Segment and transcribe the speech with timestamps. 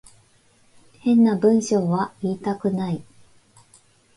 [0.97, 3.03] 変な文章は言いたくない